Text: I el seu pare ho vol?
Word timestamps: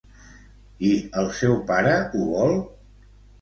I 0.87 0.93
el 1.23 1.29
seu 1.41 1.53
pare 1.73 1.93
ho 2.15 2.23
vol? 2.33 2.59